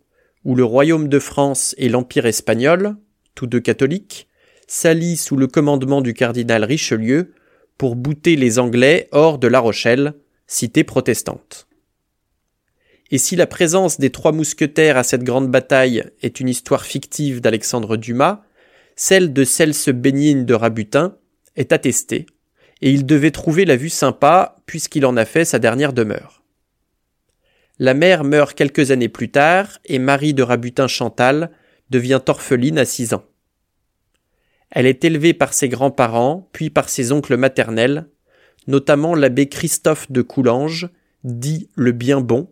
où 0.46 0.56
le 0.56 0.64
royaume 0.64 1.10
de 1.10 1.20
France 1.20 1.76
et 1.78 1.90
l'empire 1.90 2.26
espagnol, 2.26 2.96
tous 3.36 3.46
deux 3.46 3.60
catholiques, 3.60 4.28
s'allient 4.66 5.16
sous 5.16 5.38
le 5.38 5.46
commandement 5.46 6.02
du 6.02 6.16
cardinal 6.16 6.64
Richelieu 6.64 7.36
pour 7.78 7.96
bouter 7.96 8.36
les 8.36 8.58
Anglais 8.58 9.10
hors 9.12 9.38
de 9.38 9.48
La 9.48 9.60
Rochelle, 9.60 10.16
cité 10.48 10.84
protestante. 10.84 11.68
Et 13.12 13.18
si 13.18 13.36
la 13.36 13.48
présence 13.48 14.00
des 14.00 14.10
trois 14.10 14.32
mousquetaires 14.32 14.98
à 14.98 15.04
cette 15.04 15.24
grande 15.24 15.52
bataille 15.52 16.04
est 16.22 16.40
une 16.40 16.50
histoire 16.50 16.84
fictive 16.84 17.42
d'Alexandre 17.42 17.98
Dumas, 17.98 18.42
celle 18.96 19.34
de 19.34 19.44
Celse 19.44 19.90
Bénigne 19.90 20.46
de 20.46 20.54
Rabutin 20.54 21.18
est 21.56 21.72
attestée, 21.72 22.26
et 22.82 22.92
il 22.92 23.06
devait 23.06 23.32
trouver 23.32 23.66
la 23.66 23.76
vue 23.76 23.90
sympa 23.90 24.58
puisqu'il 24.66 25.06
en 25.06 25.16
a 25.18 25.26
fait 25.26 25.46
sa 25.46 25.60
dernière 25.60 25.94
demeure. 25.94 26.44
La 27.80 27.94
mère 27.94 28.24
meurt 28.24 28.56
quelques 28.56 28.92
années 28.92 29.10
plus 29.10 29.32
tard 29.32 29.80
et 29.86 30.00
Marie 30.00 30.34
de 30.34 30.44
Rabutin 30.44 30.88
Chantal 30.88 31.52
devient 31.90 32.22
orpheline 32.28 32.78
à 32.78 32.86
six 32.86 33.14
ans. 33.14 33.26
Elle 34.70 34.86
est 34.88 35.06
élevée 35.06 35.34
par 35.34 35.54
ses 35.54 35.70
grands-parents, 35.70 36.50
puis 36.52 36.72
par 36.72 36.90
ses 36.90 37.12
oncles 37.12 37.38
maternels, 37.38 38.08
notamment 38.68 39.16
l'abbé 39.16 39.48
Christophe 39.48 40.12
de 40.12 40.22
Coulanges, 40.22 40.90
dit 41.24 41.70
le 41.76 41.92
bien 41.92 42.22
bon, 42.22 42.52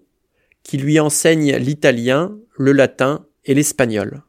qui 0.64 0.78
lui 0.78 1.00
enseigne 1.00 1.56
l'italien, 1.58 2.38
le 2.58 2.72
latin 2.72 3.26
et 3.46 3.54
l'espagnol. 3.54 4.24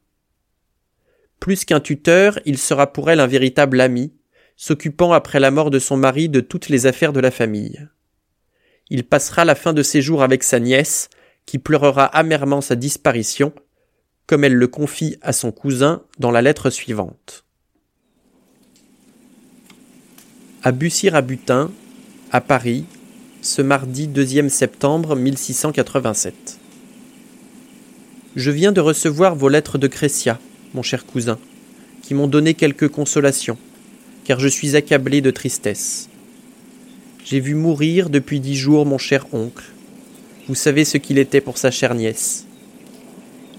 Plus 1.40 1.64
qu'un 1.64 1.80
tuteur, 1.80 2.38
il 2.44 2.58
sera 2.58 2.92
pour 2.92 3.10
elle 3.10 3.20
un 3.20 3.26
véritable 3.26 3.80
ami, 3.80 4.12
s'occupant 4.56 5.12
après 5.12 5.40
la 5.40 5.50
mort 5.50 5.70
de 5.70 5.78
son 5.78 5.96
mari 5.96 6.28
de 6.28 6.40
toutes 6.40 6.68
les 6.68 6.86
affaires 6.86 7.12
de 7.12 7.20
la 7.20 7.30
famille. 7.30 7.88
Il 8.90 9.04
passera 9.04 9.44
la 9.44 9.54
fin 9.54 9.72
de 9.72 9.82
ses 9.82 10.02
jours 10.02 10.22
avec 10.22 10.42
sa 10.42 10.60
nièce, 10.60 11.08
qui 11.46 11.58
pleurera 11.58 12.04
amèrement 12.04 12.60
sa 12.60 12.76
disparition, 12.76 13.52
comme 14.26 14.44
elle 14.44 14.54
le 14.54 14.68
confie 14.68 15.16
à 15.20 15.32
son 15.32 15.50
cousin 15.50 16.04
dans 16.18 16.30
la 16.30 16.42
lettre 16.42 16.70
suivante. 16.70 17.44
À 20.64 20.70
Bussy-Rabutin, 20.70 21.72
à 22.30 22.40
Paris, 22.40 22.84
ce 23.40 23.62
mardi 23.62 24.06
2 24.06 24.48
septembre 24.48 25.16
1687. 25.16 26.60
Je 28.36 28.50
viens 28.52 28.70
de 28.70 28.80
recevoir 28.80 29.34
vos 29.34 29.48
lettres 29.48 29.76
de 29.76 29.88
Crécia, 29.88 30.38
mon 30.72 30.84
cher 30.84 31.04
cousin, 31.04 31.36
qui 32.00 32.14
m'ont 32.14 32.28
donné 32.28 32.54
quelques 32.54 32.86
consolations, 32.86 33.58
car 34.22 34.38
je 34.38 34.46
suis 34.46 34.76
accablé 34.76 35.20
de 35.20 35.32
tristesse. 35.32 36.08
J'ai 37.24 37.40
vu 37.40 37.56
mourir 37.56 38.08
depuis 38.08 38.38
dix 38.38 38.54
jours 38.54 38.86
mon 38.86 38.98
cher 38.98 39.26
oncle. 39.32 39.64
Vous 40.46 40.54
savez 40.54 40.84
ce 40.84 40.96
qu'il 40.96 41.18
était 41.18 41.40
pour 41.40 41.58
sa 41.58 41.72
chère 41.72 41.96
nièce. 41.96 42.46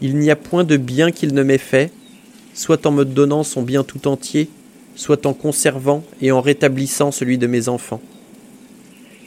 Il 0.02 0.16
n'y 0.16 0.32
a 0.32 0.38
point 0.38 0.64
de 0.64 0.78
bien 0.78 1.12
qu'il 1.12 1.34
ne 1.34 1.44
m'ait 1.44 1.58
fait, 1.58 1.92
soit 2.54 2.86
en 2.86 2.94
me 2.94 3.04
donnant 3.04 3.44
son 3.44 3.62
bien 3.62 3.84
tout 3.84 4.08
entier, 4.08 4.48
soit 4.96 5.26
en 5.26 5.34
conservant 5.34 6.04
et 6.22 6.32
en 6.32 6.42
rétablissant 6.42 7.12
celui 7.12 7.38
de 7.38 7.48
mes 7.48 7.70
enfants. 7.70 8.02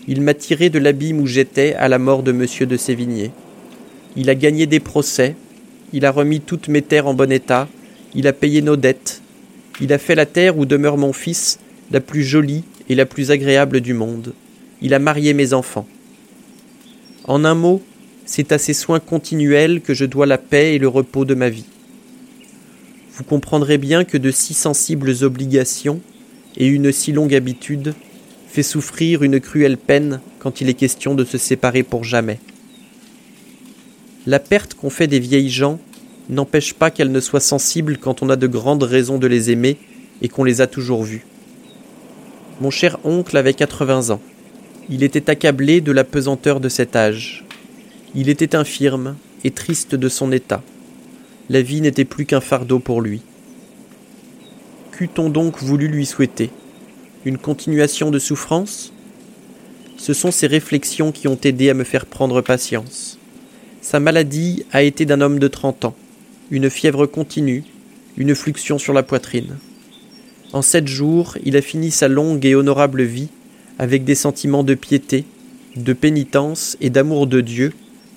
Il 0.09 0.21
m'a 0.21 0.35
tiré 0.35 0.71
de 0.71 0.79
l'abîme 0.79 1.21
où 1.21 1.27
j'étais 1.27 1.75
à 1.75 1.89
la 1.89 1.99
mort 1.99 2.23
de 2.23 2.33
monsieur 2.33 2.67
de 2.67 2.77
Sévigné. 2.77 3.33
Il 4.17 4.31
a 4.31 4.35
gagné 4.35 4.67
des 4.67 4.81
procès, 4.81 5.35
il 5.93 6.05
a 6.05 6.11
remis 6.11 6.41
toutes 6.41 6.69
mes 6.69 6.83
terres 6.83 7.09
en 7.09 7.15
bon 7.15 7.33
état, 7.33 7.69
il 8.15 8.27
a 8.27 8.33
payé 8.33 8.63
nos 8.63 8.77
dettes, 8.77 9.21
il 9.81 9.93
a 9.93 9.99
fait 9.99 10.15
la 10.15 10.27
terre 10.27 10.59
où 10.59 10.65
demeure 10.65 10.97
mon 10.97 11.13
fils 11.13 11.59
la 11.91 12.01
plus 12.01 12.23
jolie 12.23 12.65
et 12.89 12.95
la 12.95 13.07
plus 13.07 13.31
agréable 13.31 13.81
du 13.81 13.95
monde. 13.95 14.33
Il 14.81 14.95
a 14.95 14.99
marié 14.99 15.35
mes 15.35 15.53
enfants. 15.53 15.87
En 17.25 17.45
un 17.45 17.55
mot, 17.55 17.83
c'est 18.25 18.53
à 18.53 18.59
ces 18.59 18.75
soins 18.75 19.01
continuels 19.01 19.81
que 19.81 19.95
je 19.95 20.05
dois 20.05 20.27
la 20.27 20.39
paix 20.39 20.75
et 20.75 20.79
le 20.79 20.89
repos 20.89 21.25
de 21.25 21.35
ma 21.35 21.49
vie. 21.49 21.65
Vous 23.17 23.25
comprendrez 23.25 23.79
bien 23.79 24.05
que 24.05 24.19
de 24.19 24.31
si 24.31 24.53
sensibles 24.53 25.15
obligations 25.23 26.01
et 26.59 26.67
une 26.67 26.93
si 26.93 27.13
longue 27.13 27.35
habitude 27.35 27.95
fait 28.47 28.63
souffrir 28.63 29.23
une 29.23 29.41
cruelle 29.41 29.79
peine 29.79 30.21
quand 30.39 30.61
il 30.61 30.69
est 30.69 30.75
question 30.75 31.15
de 31.15 31.25
se 31.25 31.39
séparer 31.39 31.83
pour 31.83 32.05
jamais. 32.05 32.39
La 34.27 34.39
perte 34.39 34.75
qu'on 34.75 34.91
fait 34.91 35.07
des 35.07 35.19
vieilles 35.19 35.49
gens 35.49 35.79
n'empêche 36.29 36.75
pas 36.75 36.91
qu'elles 36.91 37.11
ne 37.11 37.21
soient 37.21 37.41
sensibles 37.41 37.97
quand 37.97 38.23
on 38.23 38.29
a 38.29 38.37
de 38.37 38.47
grandes 38.47 38.83
raisons 38.83 39.17
de 39.17 39.27
les 39.27 39.51
aimer 39.51 39.79
et 40.21 40.29
qu'on 40.29 40.45
les 40.45 40.61
a 40.61 40.67
toujours 40.67 41.03
vues. 41.03 41.25
Mon 42.61 42.71
cher 42.71 42.99
oncle 43.03 43.37
avait 43.39 43.55
quatre-vingts 43.55 44.11
ans. 44.11 44.21
Il 44.91 45.03
était 45.03 45.31
accablé 45.31 45.81
de 45.81 45.93
la 45.93 46.05
pesanteur 46.05 46.61
de 46.61 46.69
cet 46.69 46.97
âge. 46.97 47.47
Il 48.15 48.29
était 48.29 48.55
infirme 48.55 49.17
et 49.43 49.53
triste 49.53 49.95
de 49.95 50.09
son 50.11 50.33
état. 50.33 50.63
La 51.49 51.63
vie 51.63 51.81
n'était 51.81 52.05
plus 52.05 52.27
qu'un 52.27 52.41
fardeau 52.41 52.79
pour 52.79 53.01
lui. 53.01 53.23
Qu'eût-on 54.93 55.29
donc 55.29 55.59
voulu 55.59 55.89
lui 55.89 56.07
souhaiter? 56.07 56.51
Une 57.25 57.39
continuation 57.39 58.11
de 58.11 58.19
souffrance? 58.19 58.93
Ce 59.97 60.13
sont 60.13 60.31
ces 60.31 60.47
réflexions 60.47 61.13
qui 61.13 61.29
ont 61.29 61.39
aidé 61.43 61.71
à 61.71 61.75
me 61.75 61.85
faire 61.85 62.07
prendre 62.07 62.41
patience. 62.41 63.19
Sa 63.81 64.01
maladie 64.01 64.65
a 64.73 64.83
été 64.83 65.07
d'un 65.07 65.21
homme 65.21 65.39
de 65.39 65.49
trente 65.49 65.85
ans 65.85 65.95
une 66.51 66.71
fièvre 66.71 67.07
continue, 67.07 67.65
une 68.17 68.35
fluxion 68.35 68.79
sur 68.79 68.93
la 68.93 69.03
poitrine. 69.03 69.57
En 70.53 70.63
sept 70.63 70.87
jours, 70.87 71.37
il 71.45 71.57
a 71.57 71.63
fini 71.63 71.91
sa 71.91 72.09
longue 72.09 72.45
et 72.47 72.55
honorable 72.55 73.03
vie 73.03 73.29
avec 73.79 74.05
des 74.05 74.15
sentiments 74.15 74.63
de 74.63 74.75
piété, 74.75 75.25
de 75.75 75.93
pénitence 75.93 76.77
et 76.81 76.89
d'amour 76.89 77.27
de 77.27 77.41
Dieu 77.41 77.73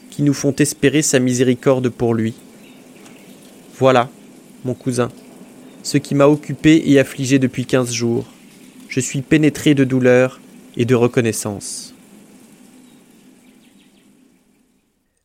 qui 0.09 0.21
nous 0.21 0.33
font 0.33 0.53
espérer 0.53 1.01
sa 1.01 1.19
miséricorde 1.19 1.89
pour 1.89 2.13
lui. 2.13 2.33
Voilà, 3.79 4.09
mon 4.65 4.74
cousin, 4.74 5.09
ce 5.83 5.98
qui 5.98 6.13
m'a 6.13 6.27
occupé 6.27 6.83
et 6.91 7.00
affligé 7.00 7.39
depuis 7.39 7.65
quinze 7.65 7.93
jours. 7.93 8.25
Je 8.89 9.00
suis 9.00 9.21
pénétré 9.21 9.74
de 9.74 9.86
douleur 9.86 10.41
et 10.75 10.83
de 10.83 10.95
reconnaissance. 10.95 11.95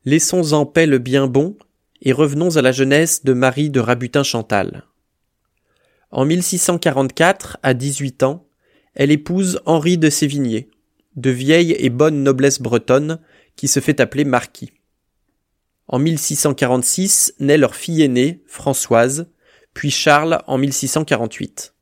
Laissons 0.05 0.53
en 0.53 0.67
paix 0.67 0.87
le 0.87 0.99
bien 0.99 1.27
bon 1.27 1.57
et 2.01 2.13
revenons 2.13 2.57
à 2.57 2.63
la 2.63 2.71
jeunesse 2.71 3.25
de 3.25 3.33
Marie 3.33 3.71
de 3.71 3.81
Rabutin-Chantal. 3.81 4.85
En 6.13 6.25
1644, 6.25 7.59
à 7.65 7.75
18 7.75 8.23
ans, 8.23 8.47
elle 8.95 9.11
épouse 9.11 9.61
Henri 9.67 9.99
de 9.99 10.11
Sévigné, 10.11 10.71
de 11.17 11.31
vieille 11.31 11.75
et 11.77 11.91
bonne 11.91 12.23
noblesse 12.23 12.63
bretonne, 12.63 13.19
qui 13.57 13.67
se 13.67 13.81
fait 13.81 13.99
appeler 13.99 14.25
marquis. 14.25 14.71
En 15.87 15.99
1646 15.99 17.35
naît 17.41 17.59
leur 17.59 17.75
fille 17.75 18.03
aînée, 18.03 18.43
Françoise, 18.47 19.29
puis 19.75 19.91
Charles 19.91 20.43
en 20.47 20.57
1648. 20.57 21.75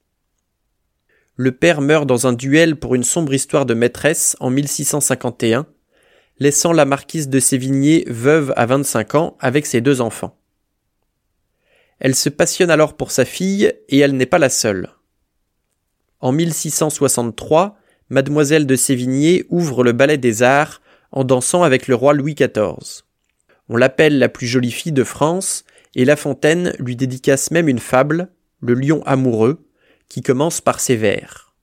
Le 1.37 1.53
père 1.53 1.81
meurt 1.81 2.07
dans 2.07 2.27
un 2.27 2.33
duel 2.33 2.77
pour 2.77 2.95
une 2.95 3.05
sombre 3.05 3.33
histoire 3.33 3.65
de 3.65 3.75
maîtresse 3.75 4.37
en 4.41 4.51
1651, 4.51 5.67
laissant 6.39 6.73
la 6.73 6.85
marquise 6.85 7.29
de 7.29 7.39
Sévigné 7.39 8.05
veuve 8.09 8.53
à 8.57 8.67
25 8.67 9.15
ans 9.15 9.37
avec 9.39 9.67
ses 9.67 9.81
deux 9.81 10.01
enfants. 10.01 10.37
Elle 12.01 12.17
se 12.17 12.29
passionne 12.29 12.71
alors 12.71 12.97
pour 12.97 13.13
sa 13.13 13.25
fille 13.25 13.73
et 13.89 13.99
elle 13.99 14.17
n'est 14.17 14.27
pas 14.27 14.39
la 14.39 14.51
seule. 14.51 14.91
En 16.19 16.33
1663, 16.33 17.79
mademoiselle 18.09 18.67
de 18.67 18.75
Sévigné 18.75 19.45
ouvre 19.49 19.85
le 19.85 19.93
ballet 19.93 20.19
des 20.19 20.43
arts 20.43 20.83
en 21.13 21.23
dansant 21.23 21.63
avec 21.63 21.87
le 21.87 21.95
roi 21.95 22.13
Louis 22.13 22.35
XIV. 22.35 23.05
On 23.75 23.79
l'appelle 23.79 24.19
la 24.19 24.29
plus 24.29 24.47
jolie 24.47 24.71
fille 24.71 24.93
de 24.93 25.03
France 25.03 25.65
et 25.95 26.05
La 26.05 26.17
Fontaine 26.17 26.75
lui 26.79 26.95
dédicace 26.95 27.51
même 27.51 27.71
une 27.71 27.79
fable, 27.79 28.29
Le 28.61 28.75
lion 28.75 29.03
amoureux, 29.07 29.65
qui 30.11 30.21
commence 30.21 30.61
par 30.61 30.79
ces 30.79 30.95
vers. 30.95 31.55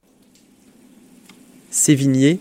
Sévigné, 1.69 2.39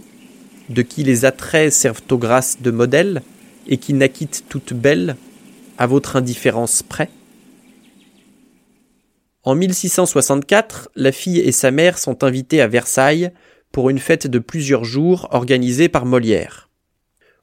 de 0.70 0.80
qui 0.80 1.04
les 1.04 1.26
attraits 1.26 1.70
servent 1.70 2.00
aux 2.10 2.16
grâces 2.16 2.62
de 2.62 2.70
modèle, 2.70 3.20
et 3.66 3.76
qui 3.76 3.92
naquit 3.92 4.30
toute 4.48 4.72
belle, 4.72 5.16
à 5.76 5.86
votre 5.86 6.16
indifférence 6.16 6.82
près 6.82 7.10
En 9.42 9.54
1664, 9.54 10.88
la 10.96 11.12
fille 11.12 11.40
et 11.40 11.52
sa 11.52 11.70
mère 11.70 11.98
sont 11.98 12.24
invitées 12.24 12.62
à 12.62 12.68
Versailles 12.68 13.32
pour 13.70 13.90
une 13.90 13.98
fête 13.98 14.28
de 14.28 14.38
plusieurs 14.38 14.84
jours 14.84 15.28
organisée 15.30 15.90
par 15.90 16.06
Molière. 16.06 16.67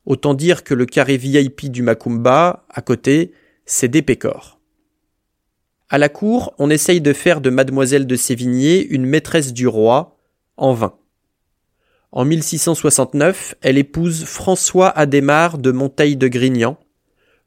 Autant 0.05 0.33
dire 0.33 0.63
que 0.63 0.73
le 0.73 0.85
carré 0.85 1.17
VIP 1.17 1.71
du 1.71 1.81
Macumba, 1.81 2.65
à 2.69 2.81
côté, 2.81 3.33
c'est 3.65 3.87
des 3.87 4.01
pécores. 4.01 4.59
À 5.89 5.97
la 5.97 6.09
cour, 6.09 6.53
on 6.57 6.69
essaye 6.69 7.01
de 7.01 7.13
faire 7.13 7.41
de 7.41 7.49
mademoiselle 7.49 8.07
de 8.07 8.15
Sévigné 8.15 8.85
une 8.85 9.05
maîtresse 9.05 9.53
du 9.53 9.67
roi, 9.67 10.17
en 10.57 10.73
vain. 10.73 10.95
En 12.11 12.25
1669, 12.25 13.55
elle 13.61 13.77
épouse 13.77 14.23
François 14.25 14.89
Adhémar 14.89 15.57
de 15.57 15.71
Monteil 15.71 16.15
de 16.15 16.27
Grignan, 16.27 16.77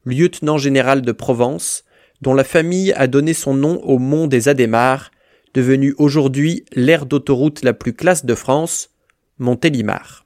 lieutenant 0.05 0.57
général 0.57 1.01
de 1.01 1.11
Provence, 1.11 1.85
dont 2.21 2.33
la 2.33 2.43
famille 2.43 2.93
a 2.93 3.07
donné 3.07 3.33
son 3.33 3.53
nom 3.53 3.81
au 3.83 3.99
mont 3.99 4.27
des 4.27 4.47
Adhémars, 4.47 5.11
devenu 5.53 5.95
aujourd'hui 5.97 6.65
l'aire 6.73 7.05
d'autoroute 7.05 7.63
la 7.63 7.73
plus 7.73 7.93
classe 7.93 8.25
de 8.25 8.35
France, 8.35 8.91
Montélimar. 9.37 10.25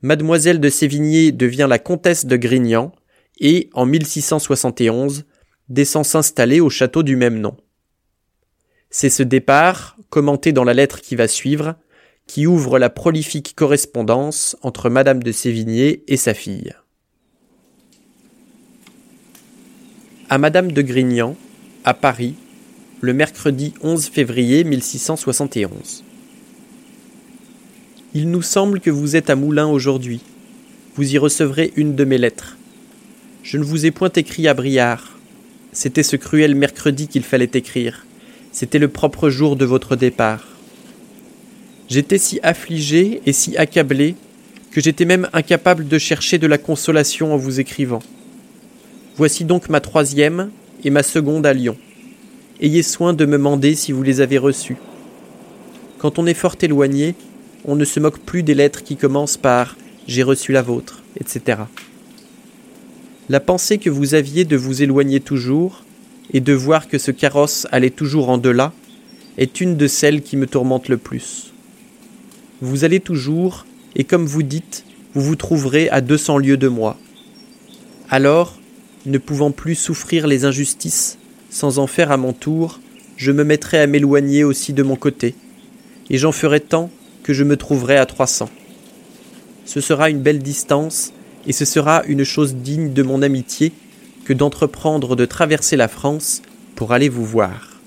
Mademoiselle 0.00 0.60
de 0.60 0.68
Sévigné 0.68 1.32
devient 1.32 1.66
la 1.68 1.80
comtesse 1.80 2.24
de 2.24 2.36
Grignan 2.36 2.92
et, 3.40 3.68
en 3.72 3.84
1671, 3.84 5.24
descend 5.68 6.04
s'installer 6.04 6.60
au 6.60 6.70
château 6.70 7.02
du 7.02 7.16
même 7.16 7.40
nom. 7.40 7.56
C'est 8.90 9.10
ce 9.10 9.24
départ, 9.24 9.96
commenté 10.08 10.52
dans 10.52 10.64
la 10.64 10.72
lettre 10.72 11.00
qui 11.00 11.16
va 11.16 11.26
suivre, 11.26 11.74
qui 12.28 12.46
ouvre 12.46 12.78
la 12.78 12.90
prolifique 12.90 13.54
correspondance 13.56 14.56
entre 14.62 14.88
Madame 14.88 15.22
de 15.22 15.32
Sévigné 15.32 16.04
et 16.06 16.16
sa 16.16 16.32
fille. 16.32 16.74
À 20.30 20.38
Madame 20.38 20.70
de 20.70 20.82
Grignan, 20.82 21.36
à 21.84 21.94
Paris, 21.94 22.34
le 23.00 23.14
mercredi 23.14 23.74
11 23.82 24.06
février 24.06 24.62
1671. 24.62 26.04
Il 28.14 28.30
nous 28.30 28.40
semble 28.40 28.80
que 28.80 28.88
vous 28.88 29.16
êtes 29.16 29.28
à 29.28 29.36
Moulins 29.36 29.66
aujourd'hui. 29.66 30.22
Vous 30.96 31.12
y 31.12 31.18
recevrez 31.18 31.74
une 31.76 31.94
de 31.94 32.04
mes 32.04 32.16
lettres. 32.16 32.56
Je 33.42 33.58
ne 33.58 33.64
vous 33.64 33.84
ai 33.84 33.90
point 33.90 34.10
écrit 34.16 34.48
à 34.48 34.54
Briard. 34.54 35.18
C'était 35.72 36.02
ce 36.02 36.16
cruel 36.16 36.54
mercredi 36.54 37.06
qu'il 37.06 37.22
fallait 37.22 37.50
écrire. 37.52 38.06
C'était 38.50 38.78
le 38.78 38.88
propre 38.88 39.28
jour 39.28 39.56
de 39.56 39.66
votre 39.66 39.94
départ. 39.94 40.48
J'étais 41.90 42.16
si 42.16 42.40
affligé 42.42 43.20
et 43.26 43.34
si 43.34 43.58
accablé 43.58 44.14
que 44.70 44.80
j'étais 44.80 45.04
même 45.04 45.28
incapable 45.34 45.86
de 45.86 45.98
chercher 45.98 46.38
de 46.38 46.46
la 46.46 46.56
consolation 46.56 47.34
en 47.34 47.36
vous 47.36 47.60
écrivant. 47.60 48.02
Voici 49.16 49.44
donc 49.44 49.68
ma 49.68 49.82
troisième 49.82 50.50
et 50.82 50.88
ma 50.88 51.02
seconde 51.02 51.44
à 51.44 51.52
Lyon. 51.52 51.76
Ayez 52.62 52.82
soin 52.82 53.12
de 53.12 53.26
me 53.26 53.36
mander 53.36 53.74
si 53.74 53.92
vous 53.92 54.02
les 54.02 54.22
avez 54.22 54.38
reçues. 54.38 54.78
Quand 55.98 56.18
on 56.18 56.26
est 56.26 56.34
fort 56.34 56.56
éloigné, 56.62 57.14
on 57.68 57.76
ne 57.76 57.84
se 57.84 58.00
moque 58.00 58.18
plus 58.18 58.42
des 58.42 58.54
lettres 58.54 58.82
qui 58.82 58.96
commencent 58.96 59.36
par 59.36 59.76
J'ai 60.06 60.22
reçu 60.22 60.52
la 60.52 60.62
vôtre, 60.62 61.02
etc. 61.20 61.60
La 63.28 63.40
pensée 63.40 63.76
que 63.76 63.90
vous 63.90 64.14
aviez 64.14 64.46
de 64.46 64.56
vous 64.56 64.82
éloigner 64.82 65.20
toujours, 65.20 65.84
et 66.32 66.40
de 66.40 66.54
voir 66.54 66.88
que 66.88 66.96
ce 66.96 67.10
carrosse 67.10 67.66
allait 67.70 67.90
toujours 67.90 68.30
en 68.30 68.38
delà, 68.38 68.72
est 69.36 69.60
une 69.60 69.76
de 69.76 69.86
celles 69.86 70.22
qui 70.22 70.38
me 70.38 70.46
tourmentent 70.46 70.88
le 70.88 70.96
plus. 70.96 71.52
Vous 72.62 72.84
allez 72.84 73.00
toujours, 73.00 73.66
et 73.96 74.04
comme 74.04 74.24
vous 74.24 74.42
dites, 74.42 74.84
vous 75.12 75.20
vous 75.20 75.36
trouverez 75.36 75.90
à 75.90 76.00
deux 76.00 76.16
cents 76.16 76.38
lieues 76.38 76.56
de 76.56 76.68
moi. 76.68 76.96
Alors, 78.08 78.58
ne 79.04 79.18
pouvant 79.18 79.50
plus 79.50 79.74
souffrir 79.74 80.26
les 80.26 80.46
injustices, 80.46 81.18
sans 81.50 81.78
en 81.78 81.86
faire 81.86 82.12
à 82.12 82.16
mon 82.16 82.32
tour, 82.32 82.80
je 83.18 83.30
me 83.30 83.44
mettrai 83.44 83.78
à 83.78 83.86
m'éloigner 83.86 84.42
aussi 84.42 84.72
de 84.72 84.82
mon 84.82 84.96
côté, 84.96 85.34
et 86.08 86.16
j'en 86.16 86.32
ferai 86.32 86.60
tant 86.60 86.90
je 87.32 87.44
me 87.44 87.56
trouverai 87.56 87.96
à 87.96 88.06
trois 88.06 88.26
cents. 88.26 88.50
Ce 89.64 89.80
sera 89.80 90.10
une 90.10 90.20
belle 90.20 90.38
distance, 90.38 91.12
et 91.46 91.52
ce 91.52 91.64
sera 91.64 92.02
une 92.06 92.24
chose 92.24 92.54
digne 92.54 92.92
de 92.92 93.02
mon 93.02 93.22
amitié 93.22 93.72
que 94.24 94.32
d'entreprendre 94.32 95.16
de 95.16 95.24
traverser 95.24 95.76
la 95.76 95.88
France 95.88 96.42
pour 96.74 96.92
aller 96.92 97.08
vous 97.08 97.24
voir. 97.24 97.80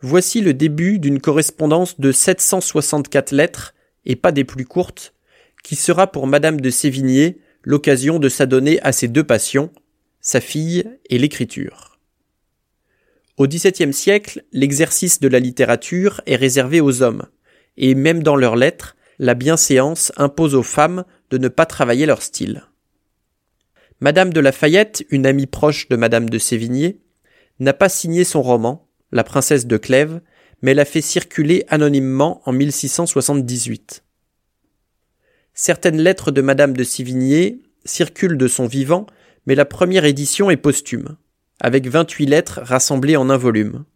Voici 0.00 0.42
le 0.42 0.52
début 0.52 0.98
d'une 0.98 1.20
correspondance 1.20 1.98
de 1.98 2.12
764 2.12 3.32
lettres, 3.32 3.74
et 4.04 4.16
pas 4.16 4.32
des 4.32 4.44
plus 4.44 4.66
courtes, 4.66 5.14
qui 5.62 5.76
sera 5.76 6.06
pour 6.06 6.26
Madame 6.26 6.60
de 6.60 6.68
Sévigné 6.68 7.38
l'occasion 7.62 8.18
de 8.18 8.28
s'adonner 8.28 8.78
à 8.82 8.92
ses 8.92 9.08
deux 9.08 9.24
passions, 9.24 9.70
sa 10.20 10.42
fille 10.42 10.84
et 11.08 11.18
l'écriture. 11.18 11.93
Au 13.36 13.48
XVIIe 13.48 13.92
siècle, 13.92 14.44
l'exercice 14.52 15.18
de 15.18 15.26
la 15.26 15.40
littérature 15.40 16.20
est 16.26 16.36
réservé 16.36 16.80
aux 16.80 17.02
hommes, 17.02 17.26
et 17.76 17.96
même 17.96 18.22
dans 18.22 18.36
leurs 18.36 18.54
lettres, 18.54 18.96
la 19.18 19.34
bienséance 19.34 20.12
impose 20.16 20.54
aux 20.54 20.62
femmes 20.62 21.04
de 21.30 21.38
ne 21.38 21.48
pas 21.48 21.66
travailler 21.66 22.06
leur 22.06 22.22
style. 22.22 22.64
Madame 24.00 24.32
de 24.32 24.38
Lafayette, 24.38 25.04
une 25.10 25.26
amie 25.26 25.46
proche 25.46 25.88
de 25.88 25.96
Madame 25.96 26.30
de 26.30 26.38
Sévigné, 26.38 27.00
n'a 27.58 27.72
pas 27.72 27.88
signé 27.88 28.22
son 28.22 28.42
roman, 28.42 28.88
La 29.10 29.24
princesse 29.24 29.66
de 29.66 29.76
Clèves, 29.76 30.20
mais 30.62 30.74
l'a 30.74 30.84
fait 30.84 31.00
circuler 31.00 31.64
anonymement 31.68 32.40
en 32.44 32.52
1678. 32.52 34.04
Certaines 35.54 36.00
lettres 36.00 36.30
de 36.30 36.40
Madame 36.40 36.76
de 36.76 36.84
Sévigné 36.84 37.62
circulent 37.84 38.38
de 38.38 38.48
son 38.48 38.66
vivant, 38.66 39.06
mais 39.46 39.54
la 39.54 39.64
première 39.64 40.04
édition 40.04 40.50
est 40.50 40.56
posthume, 40.56 41.16
avec 41.64 41.88
28 41.88 42.26
lettres 42.26 42.60
rassemblées 42.62 43.16
en 43.16 43.30
un 43.30 43.38
volume. 43.38 43.86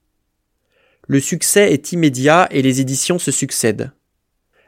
Le 1.06 1.20
succès 1.20 1.70
est 1.70 1.92
immédiat 1.92 2.48
et 2.50 2.62
les 2.62 2.80
éditions 2.80 3.18
se 3.18 3.30
succèdent. 3.30 3.92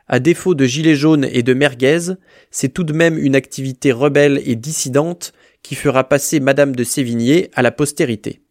À 0.07 0.21
défaut 0.21 0.55
de 0.55 0.67
Gilets 0.67 0.97
jaunes 0.97 1.25
et 1.25 1.43
de 1.43 1.55
merguez, 1.55 2.13
c'est 2.51 2.75
tout 2.75 2.85
de 2.85 2.93
même 2.93 3.17
une 3.17 3.37
activité 3.37 3.91
rebelle 3.91 4.43
et 4.45 4.55
dissidente 4.55 5.33
qui 5.63 5.77
fera 5.77 6.11
passer 6.11 6.41
Madame 6.41 6.77
de 6.77 6.85
Sévigné 6.85 7.51
à 7.55 7.63
la 7.63 7.71
postérité. 7.71 8.43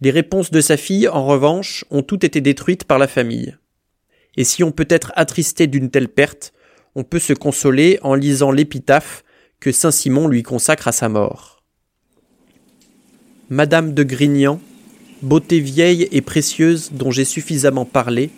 Les 0.00 0.10
réponses 0.10 0.50
de 0.50 0.62
sa 0.62 0.78
fille, 0.78 1.06
en 1.06 1.26
revanche, 1.26 1.84
ont 1.90 2.02
toutes 2.02 2.24
été 2.24 2.40
détruites 2.40 2.84
par 2.84 2.98
la 2.98 3.06
famille. 3.06 3.54
Et 4.38 4.44
si 4.44 4.64
on 4.64 4.72
peut 4.72 4.88
être 4.88 5.12
attristé 5.14 5.66
d'une 5.66 5.90
telle 5.90 6.08
perte, 6.08 6.54
on 6.94 7.04
peut 7.04 7.18
se 7.18 7.34
consoler 7.34 7.98
en 8.00 8.14
lisant 8.14 8.50
l'épitaphe 8.50 9.24
que 9.60 9.72
Saint 9.72 9.90
Simon 9.90 10.26
lui 10.26 10.42
consacre 10.42 10.88
à 10.88 10.92
sa 10.92 11.10
mort. 11.10 11.59
Madame 13.52 13.94
de 13.94 14.04
Grignan, 14.04 14.60
beauté 15.22 15.58
vieille 15.58 16.06
et 16.12 16.20
précieuse 16.20 16.92
dont 16.92 17.10
j'ai 17.10 17.24
suffisamment 17.24 17.84
parlé, 17.84 18.30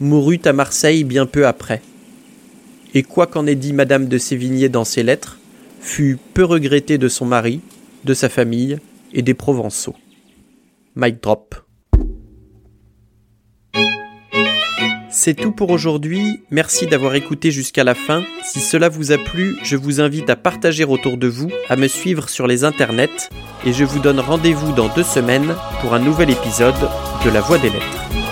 mourut 0.00 0.40
à 0.46 0.54
Marseille 0.54 1.04
bien 1.04 1.26
peu 1.26 1.46
après. 1.46 1.82
Et 2.94 3.02
quoi 3.02 3.26
qu'en 3.26 3.46
ait 3.46 3.54
dit 3.54 3.74
Madame 3.74 4.08
de 4.08 4.16
Sévigné 4.16 4.70
dans 4.70 4.86
ses 4.86 5.02
lettres, 5.02 5.38
fut 5.80 6.16
peu 6.32 6.42
regrettée 6.42 6.96
de 6.96 7.08
son 7.08 7.26
mari, 7.26 7.60
de 8.06 8.14
sa 8.14 8.30
famille 8.30 8.78
et 9.12 9.20
des 9.20 9.34
Provençaux. 9.34 9.94
Mike 10.94 11.22
drop. 11.22 11.65
C'est 15.18 15.32
tout 15.32 15.50
pour 15.50 15.70
aujourd'hui, 15.70 16.42
merci 16.50 16.86
d'avoir 16.86 17.14
écouté 17.14 17.50
jusqu'à 17.50 17.84
la 17.84 17.94
fin. 17.94 18.22
Si 18.44 18.60
cela 18.60 18.90
vous 18.90 19.12
a 19.12 19.18
plu, 19.18 19.56
je 19.62 19.74
vous 19.74 20.02
invite 20.02 20.28
à 20.28 20.36
partager 20.36 20.84
autour 20.84 21.16
de 21.16 21.26
vous, 21.26 21.50
à 21.70 21.76
me 21.76 21.88
suivre 21.88 22.28
sur 22.28 22.46
les 22.46 22.64
internets, 22.64 23.30
et 23.64 23.72
je 23.72 23.84
vous 23.84 23.98
donne 23.98 24.20
rendez-vous 24.20 24.74
dans 24.74 24.94
deux 24.94 25.02
semaines 25.02 25.54
pour 25.80 25.94
un 25.94 26.00
nouvel 26.00 26.28
épisode 26.28 26.74
de 27.24 27.30
La 27.30 27.40
Voix 27.40 27.56
des 27.56 27.70
Lettres. 27.70 28.25